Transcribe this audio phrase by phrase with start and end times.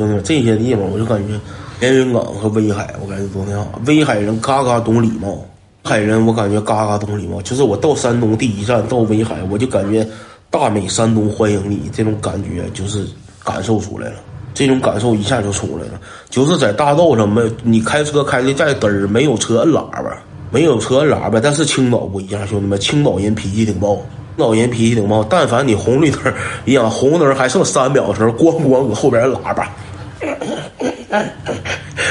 [0.00, 1.38] 兄弟们，这些地方我就感觉
[1.78, 3.80] 连云港和威海，我感觉都挺好。
[3.86, 5.38] 威海人嘎嘎懂礼貌，
[5.84, 7.42] 海人我感觉嘎嘎懂礼貌。
[7.42, 10.06] 就是我到山东第一站到威海，我就感觉
[10.50, 13.06] 大美山东欢迎你，这种感觉就是
[13.44, 14.14] 感受出来了。
[14.52, 20.16] 这种感受一下就出来了，就是在大道上没你开车开的再嘚儿，没有车摁喇叭，
[20.50, 23.94] 没有车摁喇叭，但是青岛不一样，兄弟们，青岛人脾气挺暴。
[24.36, 26.20] 青岛人脾气挺暴，但凡你红绿灯
[26.64, 29.70] 一样，红灯还剩三秒的时候，咣咣搁后边喇叭，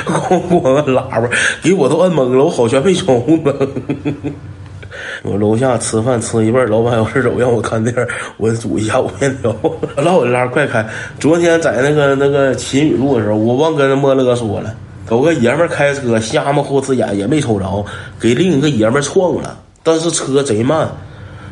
[0.06, 1.30] 咣咣摁喇叭，
[1.62, 3.54] 给我都摁懵了，我好悬没冲呢。
[5.24, 7.96] 我楼下吃饭吃一半，老板有事走，让我看店，
[8.38, 9.56] 我煮一下午面条。
[9.98, 10.86] 老我拉快开。
[11.20, 14.74] 昨天在那个那个秦宇路的时候，我忘跟莫乐说了，
[15.10, 17.86] 有个爷们开车瞎么呼呲眼也没瞅着，
[18.20, 20.90] 给另一个爷们撞了，但是车贼慢。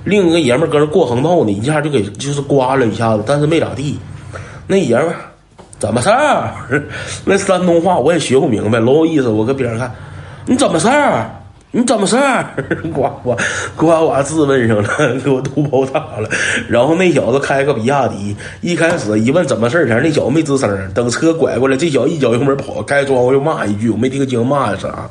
[0.03, 3.99] 另一个爷们搁那过横道呢，一下就给就是刮了一下子，但是没咋地。
[4.65, 5.07] 那爷们
[5.79, 6.51] 怎么事儿？
[7.25, 9.27] 那山东话我也学不明白，老有意思。
[9.29, 9.91] 我搁边上看，
[10.45, 11.29] 你怎么事儿？
[11.71, 12.45] 你怎么事儿？
[12.93, 13.35] 呱呱
[13.75, 14.87] 呱呱质问上了，
[15.23, 16.29] 给我都爆炸了。
[16.67, 20.93] 然后那小子开个比亚迪，一开始一问怎么事儿前，那小子没吱声。
[20.93, 25.09] 等车拐过来，这小子一脚油门跑，开窗户又骂一句，我没听清骂的啥。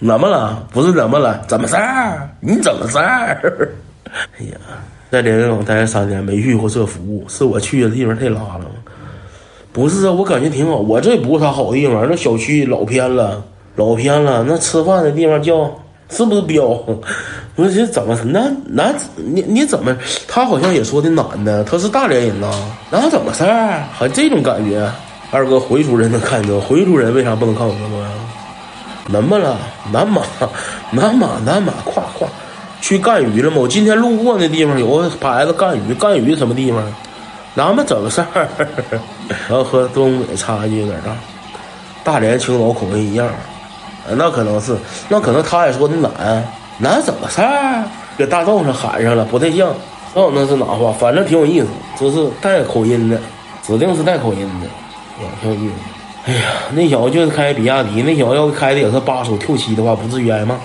[0.00, 0.66] 怎么了？
[0.72, 1.40] 不是怎么了？
[1.46, 2.28] 怎么事儿？
[2.40, 3.70] 你怎么事儿？
[4.40, 4.56] 哎呀，
[5.10, 8.64] 在连云港待了三年，没遇过这服务，是我去的地方太拉了。
[9.74, 10.76] 不是啊，我感觉挺好。
[10.76, 13.42] 我这不是啥好地方，那小区老偏了，
[13.74, 14.44] 老偏了。
[14.46, 15.68] 那吃饭的地方叫
[16.08, 16.62] 是不是彪？
[17.56, 18.94] 我这怎么男男？
[19.16, 19.96] 你你怎么？
[20.28, 22.48] 他好像也说的男的，他是大连人呐？
[22.88, 23.82] 那怎么事儿？
[23.92, 24.88] 还这种感觉？
[25.32, 28.08] 二哥回族人能看这，回族人为啥不能看我这呀？
[29.08, 29.58] 能么了？
[29.92, 30.22] 南马，
[30.92, 32.28] 南马，南马，跨跨。
[32.80, 33.56] 去干鱼了吗？
[33.58, 36.80] 我今天路过那地方有个牌子干鱼，干鱼什么地方？
[37.56, 38.48] 咱们整个事儿，
[39.48, 41.16] 然后和东北差距有点大，
[42.02, 43.28] 大连、青岛口音一样，
[44.16, 44.76] 那可能是，
[45.08, 46.44] 那可能他也说的南，
[46.78, 47.84] 南怎么事儿？
[48.18, 49.68] 搁大道上喊上了，不太像，
[50.14, 50.92] 道那是哪话？
[50.92, 53.18] 反正挺有意思，就是带口音的，
[53.62, 54.68] 指定是带口音的，
[55.40, 55.74] 挺有意思。
[56.26, 56.40] 哎呀，
[56.72, 60.56] 那小子就是开比亚迪，那小子要开的也是八手 Q 七的话，不至于挨骂。